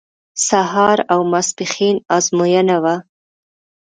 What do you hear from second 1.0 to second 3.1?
او ماسپښین ازموینه وه.